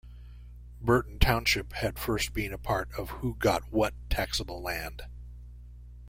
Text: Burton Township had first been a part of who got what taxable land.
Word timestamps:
Burton 0.81 1.19
Township 1.19 1.73
had 1.73 1.99
first 1.99 2.33
been 2.33 2.51
a 2.51 2.57
part 2.57 2.89
of 2.97 3.11
who 3.21 3.35
got 3.35 3.71
what 3.71 3.93
taxable 4.09 4.59
land. 4.59 5.03